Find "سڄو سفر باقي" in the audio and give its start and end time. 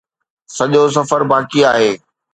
0.55-1.61